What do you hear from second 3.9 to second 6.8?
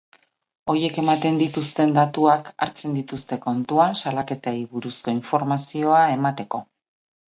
salaketei buruzko informazioa emateko.